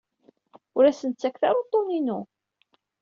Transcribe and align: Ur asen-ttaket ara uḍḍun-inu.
Ur 0.77 0.83
asen-ttaket 0.85 1.41
ara 1.49 1.59
uḍḍun-inu. 1.59 2.19